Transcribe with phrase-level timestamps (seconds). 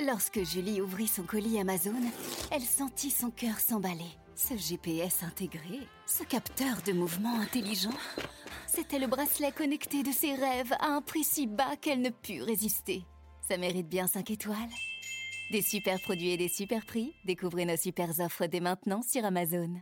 [0.00, 1.94] Lorsque Julie ouvrit son colis Amazon,
[2.50, 4.10] elle sentit son cœur s'emballer.
[4.34, 7.94] Ce GPS intégré, ce capteur de mouvement intelligent,
[8.66, 12.42] c'était le bracelet connecté de ses rêves à un prix si bas qu'elle ne put
[12.42, 13.04] résister.
[13.48, 14.56] Ça mérite bien 5 étoiles.
[15.52, 19.80] Des super produits et des super prix, découvrez nos super offres dès maintenant sur Amazon.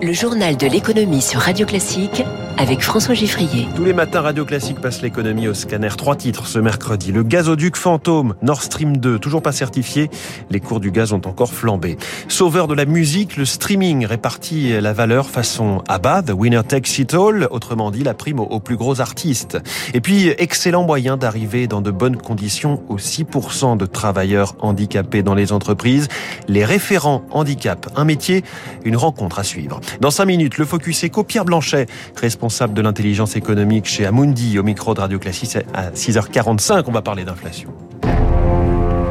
[0.00, 2.22] Le journal de l'économie sur Radio Classique
[2.58, 3.68] avec François Giffrier.
[3.74, 5.90] Tous les matins, Radio Classique passe l'économie au scanner.
[5.96, 7.12] Trois titres ce mercredi.
[7.12, 10.10] Le gazoduc fantôme, Nord Stream 2, toujours pas certifié.
[10.50, 11.98] Les cours du gaz ont encore flambé.
[12.28, 17.14] Sauveur de la musique, le streaming répartit la valeur façon ABBA, The Winner Takes It
[17.14, 19.58] All, autrement dit la prime aux plus gros artistes.
[19.92, 25.34] Et puis, excellent moyen d'arriver dans de bonnes conditions aux 6% de travailleurs handicapés dans
[25.34, 26.08] les entreprises.
[26.48, 28.44] Les référents handicap, un métier,
[28.84, 29.80] une rencontre à suivre.
[30.00, 34.62] Dans 5 minutes, le Focus Eco, Pierre Blanchet, responsable de l'intelligence économique chez Amundi, au
[34.62, 37.70] micro de Radio Classique à 6h45, on va parler d'inflation.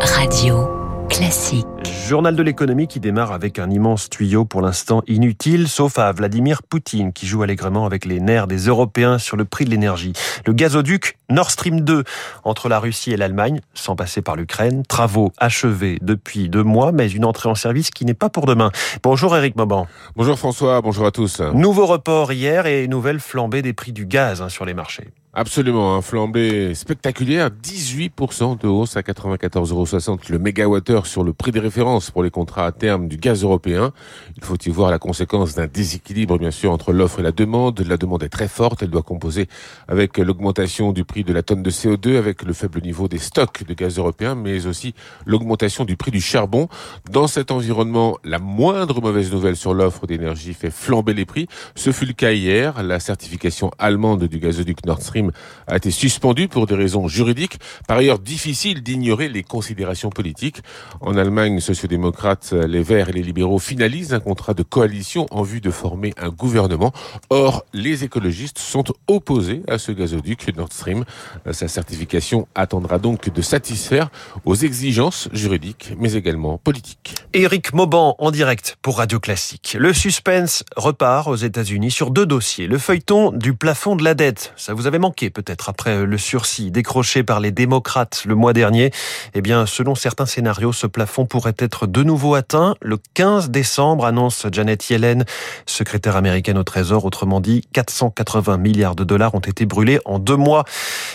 [0.00, 0.79] Radio
[1.10, 1.66] Classique.
[2.06, 6.62] Journal de l'économie qui démarre avec un immense tuyau pour l'instant inutile, sauf à Vladimir
[6.62, 10.12] Poutine qui joue allègrement avec les nerfs des Européens sur le prix de l'énergie.
[10.46, 12.04] Le gazoduc Nord Stream 2
[12.44, 14.84] entre la Russie et l'Allemagne, sans passer par l'Ukraine.
[14.88, 18.70] Travaux achevés depuis deux mois, mais une entrée en service qui n'est pas pour demain.
[19.02, 19.86] Bonjour Eric Mauban.
[20.16, 21.40] Bonjour François, bonjour à tous.
[21.40, 25.08] Nouveau report hier et nouvelle flambée des prix du gaz hein, sur les marchés.
[25.32, 31.52] Absolument, un flambée spectaculaire, 18% de hausse à 94,60 euros le mégawattheure sur le prix
[31.52, 33.92] des références pour les contrats à terme du gaz européen.
[34.36, 37.78] Il faut y voir la conséquence d'un déséquilibre bien sûr entre l'offre et la demande.
[37.86, 39.46] La demande est très forte, elle doit composer
[39.86, 43.62] avec l'augmentation du prix de la tonne de CO2, avec le faible niveau des stocks
[43.62, 44.94] de gaz européen, mais aussi
[45.26, 46.66] l'augmentation du prix du charbon.
[47.08, 51.46] Dans cet environnement, la moindre mauvaise nouvelle sur l'offre d'énergie fait flamber les prix.
[51.76, 55.19] Ce fut le cas hier, la certification allemande du gazoduc Nord Stream
[55.66, 57.58] a été suspendu pour des raisons juridiques.
[57.86, 60.62] Par ailleurs, difficile d'ignorer les considérations politiques.
[61.00, 65.60] En Allemagne, sociodémocrates, les Verts et les libéraux finalisent un contrat de coalition en vue
[65.60, 66.92] de former un gouvernement.
[67.30, 71.04] Or, les écologistes sont opposés à ce gazoduc Nord Stream.
[71.52, 74.10] Sa certification attendra donc de satisfaire
[74.44, 77.14] aux exigences juridiques, mais également politiques.
[77.32, 79.76] Éric Mauban en direct pour Radio Classique.
[79.78, 82.66] Le suspense repart aux États-Unis sur deux dossiers.
[82.66, 84.52] Le feuilleton du plafond de la dette.
[84.56, 88.90] Ça vous avait manqué peut-être après le sursis décroché par les démocrates le mois dernier.
[89.34, 94.06] Eh bien, selon certains scénarios, ce plafond pourrait être de nouveau atteint le 15 décembre,
[94.06, 95.24] annonce Janet Yellen,
[95.66, 97.04] secrétaire américaine au Trésor.
[97.04, 100.64] Autrement dit, 480 milliards de dollars ont été brûlés en deux mois.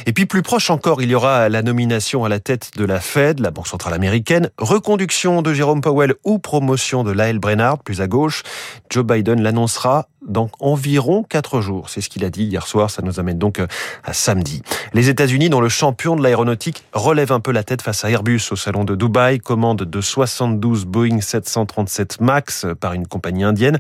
[0.05, 2.99] Et puis plus proche encore, il y aura la nomination à la tête de la
[2.99, 8.01] Fed, la Banque centrale américaine, reconduction de Jérôme Powell ou promotion de Lyle Brennard, plus
[8.01, 8.43] à gauche.
[8.89, 11.89] Joe Biden l'annoncera dans environ quatre jours.
[11.89, 12.89] C'est ce qu'il a dit hier soir.
[12.89, 13.67] Ça nous amène donc euh,
[14.03, 14.61] à samedi.
[14.93, 18.41] Les États-Unis, dont le champion de l'aéronautique relève un peu la tête face à Airbus
[18.51, 23.79] au salon de Dubaï, commande de 72 Boeing 737 Max par une compagnie indienne.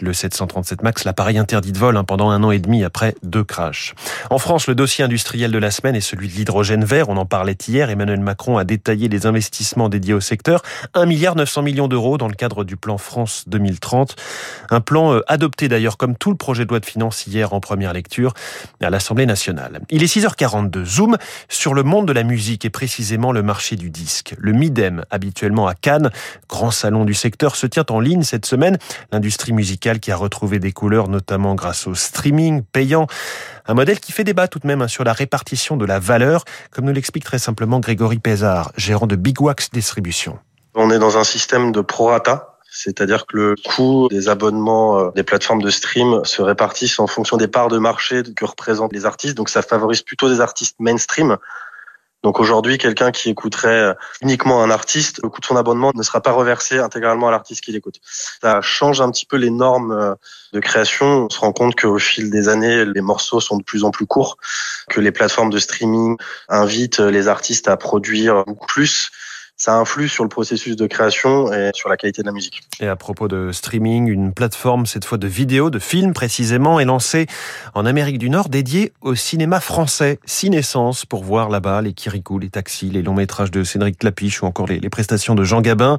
[0.00, 3.44] Le 737 Max, l'appareil interdit de vol hein, pendant un an et demi après deux
[3.44, 3.94] crashs.
[4.30, 7.08] En France, le dossier industriel de la semaine est celui de l'hydrogène vert.
[7.08, 7.90] On en parlait hier.
[7.90, 10.62] Emmanuel Macron a détaillé les investissements dédiés au secteur.
[10.94, 14.16] 1 milliard 900 millions d'euros dans le cadre du plan France 2030.
[14.70, 17.60] Un plan euh, adopté d'ailleurs comme tout le projet de loi de finances hier en
[17.60, 18.34] première lecture
[18.82, 19.80] à l'Assemblée nationale.
[19.90, 20.84] Il est 6h42.
[20.84, 21.16] Zoom
[21.48, 24.34] sur le monde de la musique et précisément le marché du disque.
[24.38, 26.10] Le MIDEM, habituellement à Cannes,
[26.48, 28.78] grand salon du secteur, se tient en ligne cette semaine.
[29.12, 33.06] L'industrie musicale qui a retrouvé des couleurs, notamment grâce au streaming payant.
[33.66, 36.44] Un modèle qui fait débat tout de même hein, sur la répartition de la valeur,
[36.70, 40.38] comme nous l'explique très simplement Grégory Pézard, gérant de Big Wax Distribution.
[40.74, 45.22] On est dans un système de prorata, c'est-à-dire que le coût des abonnements euh, des
[45.22, 49.36] plateformes de stream se répartissent en fonction des parts de marché que représentent les artistes.
[49.36, 51.36] Donc ça favorise plutôt des artistes mainstream.
[52.24, 56.02] Donc aujourd'hui, quelqu'un qui écouterait euh, uniquement un artiste, le coût de son abonnement ne
[56.02, 58.00] sera pas reversé intégralement à l'artiste qui l'écoute.
[58.42, 60.14] Ça change un petit peu les normes euh,
[60.52, 61.26] de création.
[61.26, 64.06] On se rend compte qu'au fil des années, les morceaux sont de plus en plus
[64.06, 64.36] courts,
[64.90, 66.16] que les plateformes de streaming
[66.48, 69.10] invitent les artistes à produire beaucoup plus
[69.64, 72.60] ça influe sur le processus de création et sur la qualité de la musique.
[72.80, 76.84] Et à propos de streaming, une plateforme, cette fois de vidéos, de films précisément, est
[76.84, 77.26] lancée
[77.72, 82.50] en Amérique du Nord dédiée au cinéma français, Cinescence, pour voir là-bas les Kirikou, les
[82.50, 85.96] taxis, les longs métrages de Cédric Clapiche ou encore les, les prestations de Jean Gabin.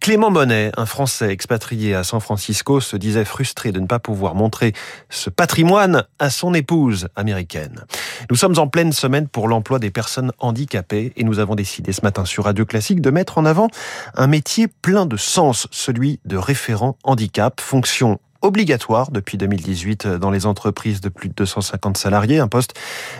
[0.00, 4.34] Clément Monet, un Français expatrié à San Francisco, se disait frustré de ne pas pouvoir
[4.34, 4.72] montrer
[5.08, 7.84] ce patrimoine à son épouse américaine.
[8.30, 12.02] Nous sommes en pleine semaine pour l'emploi des personnes handicapées et nous avons décidé ce
[12.02, 13.68] matin sur Radio Classique de mettre en avant
[14.14, 20.46] un métier plein de sens, celui de référent handicap, fonction obligatoire depuis 2018 dans les
[20.46, 22.38] entreprises de plus de 250 salariés.
[22.38, 22.74] Un poste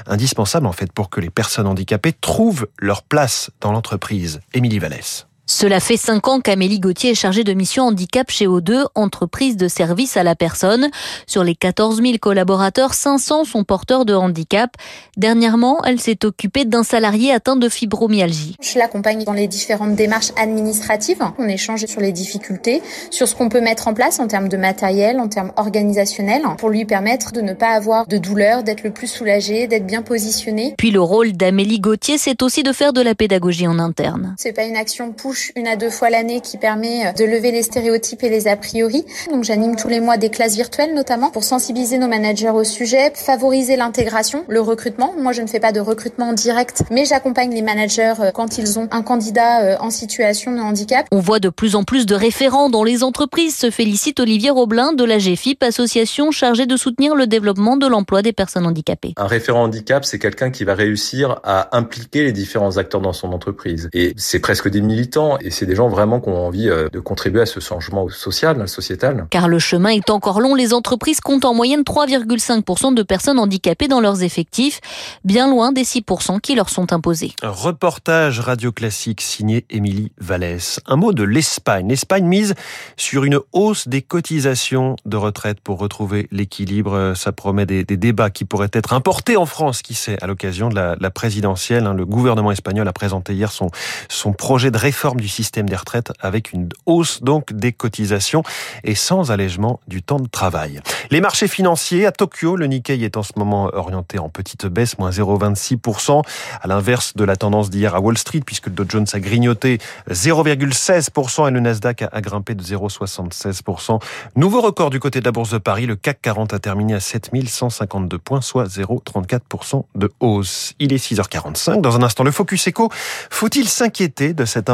[0.06, 4.40] indispensable en fait pour que les personnes handicapées trouvent leur place dans l'entreprise.
[4.52, 5.26] Émilie Vallès.
[5.46, 9.69] Cela fait cinq ans qu'Amélie Gauthier est chargée de mission handicap chez O2, entreprise de
[9.69, 10.88] service à la personne.
[11.26, 14.70] Sur les 14 000 collaborateurs, 500 sont porteurs de handicap.
[15.19, 18.56] Dernièrement, elle s'est occupée d'un salarié atteint de fibromyalgie.
[18.62, 21.23] Je l'accompagne dans les différentes démarches administratives.
[21.38, 24.56] On échange sur les difficultés, sur ce qu'on peut mettre en place en termes de
[24.56, 28.93] matériel, en termes organisationnels, pour lui permettre de ne pas avoir de douleur, d'être le
[28.93, 30.75] plus soulagé, d'être bien positionné.
[30.79, 34.35] Puis le rôle d'Amélie Gauthier, c'est aussi de faire de la pédagogie en interne.
[34.38, 35.12] C'est pas une action
[35.57, 38.57] une à deux fois l'année qui permet euh, de lever les stéréotypes et les a
[38.57, 39.05] priori.
[39.31, 43.13] Donc j'anime tous les mois des classes virtuelles notamment pour sensibiliser nos managers au sujet,
[43.15, 45.15] favoriser l'intégration, le recrutement.
[45.19, 48.79] Moi je ne fais pas de recrutement direct, mais j'accompagne les managers euh, quand ils
[48.79, 51.07] ont un candidat euh, en situation de handicap.
[51.13, 54.93] On voit de plus en plus de référents dans les entreprises, se félicite Olivier Roblin
[54.93, 59.15] de la GFIP, association chargée de soutenir le développement de l'emploi des personnes handicapées.
[59.17, 63.33] Un référent handicap, c'est quelqu'un qui va réussir à impliquer les différents acteurs dans son
[63.33, 63.89] entreprise.
[63.93, 67.00] Et c'est presque des militants et c'est des gens vraiment qui ont envie euh, de
[67.00, 69.26] contribuer à ce changement social, sociétal.
[69.31, 73.88] Car le chemin est encore long, les entreprises comptent en moyenne 3,5% de personnes handicapées
[73.88, 74.81] dans leurs effectifs,
[75.25, 77.32] bien loin des 6% qui leur sont imposés.
[77.43, 80.81] reportage radio classique signé Émilie Vallès.
[80.87, 81.88] Un mot de l'Espagne.
[81.88, 82.55] L'Espagne mise
[82.97, 87.12] sur une hausse des cotisations de retraite pour retrouver l'équilibre.
[87.17, 90.75] Ça promet des, débats qui pourraient être importés en France, qui sait, à l'occasion de
[90.75, 91.87] la, présidentielle.
[91.87, 91.94] Hein.
[91.94, 93.71] Le gouvernement espagnol a présenté hier son,
[94.09, 98.43] son projet de réforme du système des retraites avec une hausse donc des cotisations
[98.82, 100.81] et sans allègement du temps de travail.
[101.11, 104.99] Les marchés financiers à Tokyo, le Nikkei est en ce moment orienté en petite baisse,
[104.99, 106.22] moins 0,26%,
[106.61, 109.78] à l'inverse de la tendance d'hier à Wall Street puisque le Dow Jones a grignoté
[110.11, 114.00] 0,16% et le Nasdaq a grimpé de 0,76%.
[114.37, 117.00] Nouveau record du côté de la Bourse de Paris, le CAC 40 a terminé à
[117.00, 120.75] 7152 points, soit 0,34% de hausse.
[120.78, 121.81] Il est 6h45.
[121.81, 122.90] Dans un instant, le Focus Eco.
[123.31, 124.70] Faut-il s'inquiéter de cette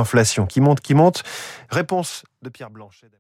[0.49, 1.23] qui monte, qui monte.
[1.69, 3.11] Réponse de Pierre Blanchet.